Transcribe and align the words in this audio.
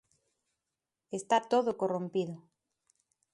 Está 1.19 1.37
todo 1.51 1.77
corrompido. 1.81 2.35